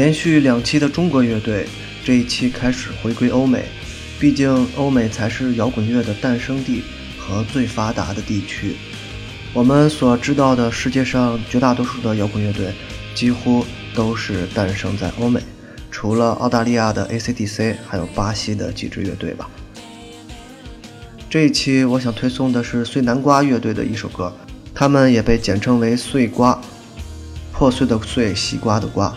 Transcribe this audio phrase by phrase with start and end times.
[0.00, 1.66] 连续两期的中国乐队，
[2.02, 3.66] 这一期开始回归欧美，
[4.18, 6.82] 毕竟欧美才是摇滚乐的诞生地
[7.18, 8.76] 和最发达的地区。
[9.52, 12.72] 我们所知道的世界上绝大多数的摇滚乐队，
[13.14, 13.62] 几乎
[13.94, 15.38] 都是诞生在欧美，
[15.90, 19.50] 除了澳大利亚的 AC/DC，还有巴西的几支乐队吧。
[21.28, 24.34] 这一期我想推送的是碎南瓜乐队的一首歌，
[24.74, 26.58] 他们也被简称为碎瓜，
[27.52, 29.14] 破碎的碎，西瓜的瓜。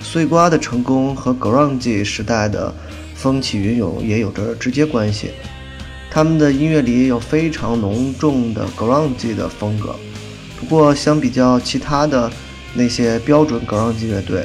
[0.00, 2.74] 碎瓜的成功和 grunge 时代的
[3.14, 5.30] 风起云涌也有着直接关系，
[6.10, 9.94] 他们的音乐里有非常浓重的 grunge 的风格。
[10.58, 12.30] 不过相比较其他的
[12.74, 14.44] 那些标准 grunge 乐队，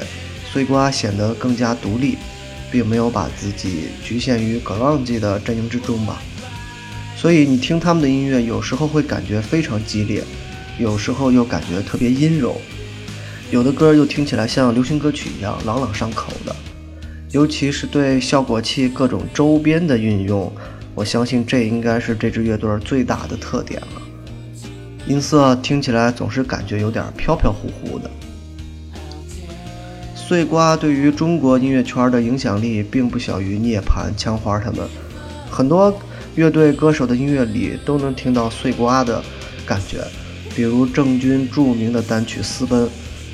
[0.51, 2.17] 碎瓜显得更加独立。
[2.71, 6.19] 并没有把自己局限于 grunge 的阵营之中吧，
[7.15, 10.23] 所以你听他们的音乐，有时候会感觉非常激烈，
[10.79, 12.59] 有时候又感觉特别阴柔，
[13.53, 16.55] 有的歌又听起来像流行歌曲一样朗朗上口的，
[17.29, 20.51] 尤其是对效果器各种周边的运用，
[20.95, 24.01] 我相信这应该是这支乐队最大的特点了。
[25.05, 28.09] 音色听起来总是感觉有点飘飘忽忽的。
[30.15, 34.79] 碎瓜对于中国音乐圈的影响力并不小于涅槃、枪花他们，
[35.51, 35.95] 很多
[36.33, 39.23] 乐队歌手的音乐里都能听到碎瓜的
[39.63, 39.99] 感觉，
[40.55, 42.87] 比如郑钧著名的单曲《私奔》，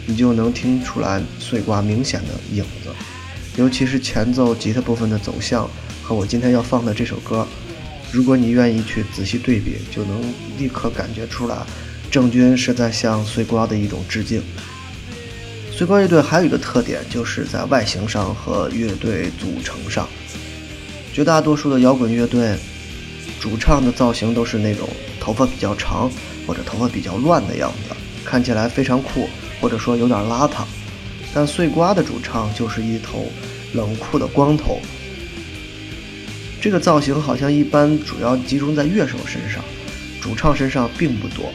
[0.09, 2.89] 你就能听出来碎瓜明显的影子，
[3.57, 5.69] 尤其是前奏吉他部分的走向
[6.01, 7.47] 和我今天要放的这首歌，
[8.11, 10.19] 如果你愿意去仔细对比，就能
[10.57, 11.57] 立刻感觉出来，
[12.09, 14.41] 郑钧是在向碎瓜的一种致敬。
[15.71, 20.09] 碎瓜乐队还有一个特点，就是在外形上和乐队组成上，
[21.13, 22.57] 绝大多数的摇滚乐队
[23.39, 26.09] 主唱的造型都是那种头发比较长
[26.47, 30.63] 或者头发比较乱的样子，看起来非常酷，或者说有点邋遢。
[31.33, 33.31] 但碎瓜的主唱就是一头
[33.73, 34.79] 冷酷的光头，
[36.59, 39.63] 这个造型好像一般主要集中在乐手身上，
[40.21, 41.51] 主唱身上并不多。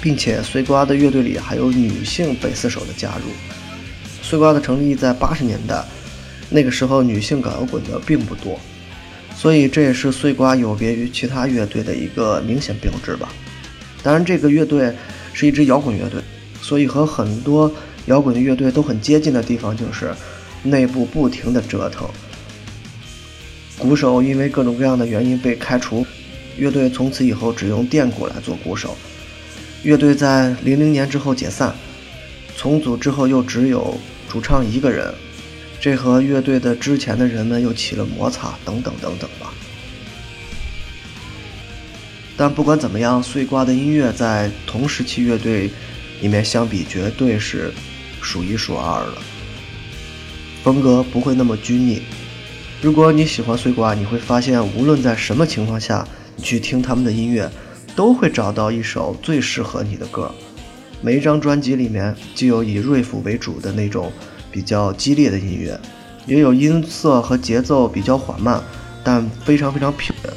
[0.00, 3.32] 并且碎瓜的乐队里还有女性贝斯手的加入。
[4.22, 5.84] 碎瓜的成立在八十年代，
[6.48, 8.60] 那个时候女性搞摇滚的并不多，
[9.34, 13.28] 所以这也是碎瓜有别于其他乐队的一个明显标志吧。
[14.00, 14.94] 当然，这个乐队
[15.32, 16.22] 是一支摇滚乐队，
[16.68, 17.72] 所以和很多
[18.06, 20.14] 摇滚乐队都很接近的地方就是
[20.62, 22.06] 内部不停的折腾。
[23.78, 26.06] 鼓手因为各种各样的原因被开除，
[26.58, 28.94] 乐队从此以后只用电鼓来做鼓手。
[29.82, 31.74] 乐队在零零年之后解散，
[32.54, 33.96] 重组之后又只有
[34.28, 35.14] 主唱一个人，
[35.80, 39.54] 这和乐队的之前的人们又起了摩擦，等等等等吧。
[42.36, 45.70] 但不管怎么样，碎瓜的音乐在同时期乐队
[46.20, 47.72] 里面相比，绝对是
[48.20, 49.18] 数一数二的，
[50.62, 52.02] 风格不会那么拘泥。
[52.80, 56.06] 如果你喜欢碎瓜，你会发现，无论在什么情况下，
[56.36, 57.50] 你去听他们的音乐。
[57.96, 60.32] 都会找到一首最适合你的歌。
[61.00, 64.12] 每一张专辑里面，既有以瑞夫为主的那种
[64.52, 65.76] 比较激烈的音乐，
[66.24, 68.62] 也有音色和节奏比较缓慢
[69.02, 70.32] 但非常非常平稳，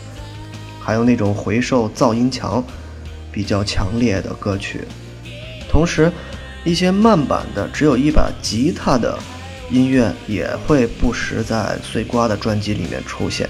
[0.79, 2.63] 还有那种回收噪音强、
[3.31, 4.81] 比较强烈的歌曲。
[5.71, 6.11] 同时，
[6.65, 9.17] 一些慢板的只有一把吉他的
[9.69, 13.49] 音乐也会不时在碎瓜的专辑里面出现。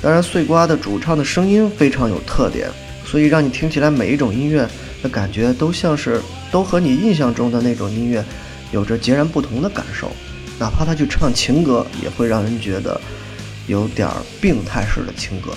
[0.00, 2.68] 当然，碎瓜的主唱的声音非常有特点。
[3.06, 4.66] 所以让你听起来每一种音乐
[5.02, 6.20] 的感觉都像是
[6.50, 8.24] 都和你印象中的那种音乐
[8.72, 10.10] 有着截然不同的感受，
[10.58, 12.98] 哪怕他去唱情歌，也会让人觉得
[13.66, 14.08] 有点
[14.40, 15.52] 病态式的情歌，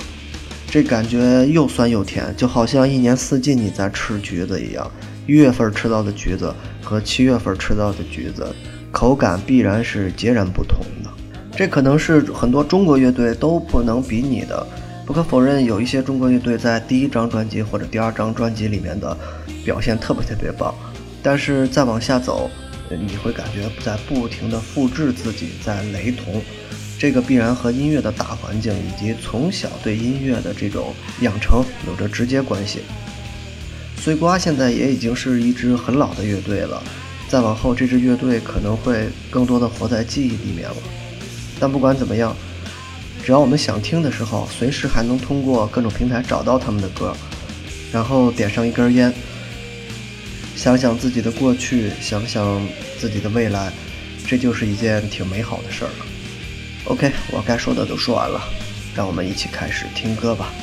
[0.70, 4.92] 这感觉又酸又甜，就好像一年四季你在吃橘子一样，
[5.28, 8.48] 一月份吃到的橘子和七月份吃到的橘子
[8.92, 11.10] 口感必然是截然不同的，
[11.56, 14.66] 这可能是很多中国乐队都不能比拟的。
[15.06, 19.16] 不可否认，有一些中国乐队在第一张专辑或者第二张专辑里面的
[19.64, 20.74] 表现特别特别棒，
[21.22, 22.50] 但是再往下走，
[22.90, 26.42] 你会感觉在不停的复制自己，在雷同，
[26.98, 32.80] 这个必然和音乐的大环境以及从小对音乐的这种养成有着直接关系。
[34.02, 36.82] 碎瓜现在也已经是一支很老的乐队了，
[37.28, 40.78] 再往后这支乐队可能会更多的活在记忆里面了。
[41.60, 42.36] 但不管怎么样。
[43.26, 47.14] 只要我们想听的时候，随时还能通过各种平台找到他们的歌，
[47.92, 49.14] 然后点上一根烟，
[50.56, 52.66] 想想自己的过去，想想
[52.98, 53.70] 自己的未来，
[54.26, 56.06] 这就是一件挺美好的事儿了。
[56.86, 58.42] OK，我该说的都说完了，
[58.96, 60.54] 让我们一起开始听歌吧。